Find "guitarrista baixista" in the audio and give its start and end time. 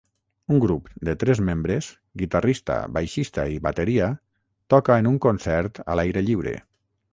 2.21-3.45